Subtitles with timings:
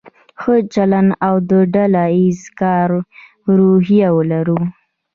[0.41, 2.89] ښه چلند او د ډله ایز کار
[3.57, 4.59] روحیه ولرو.